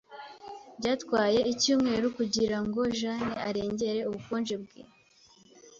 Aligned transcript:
Byatwaye 0.79 1.39
icyumweru 1.53 2.05
kugirango 2.17 2.79
Jane 2.99 3.33
arengere 3.47 3.99
ubukonje 4.09 4.55
bwe. 4.63 4.81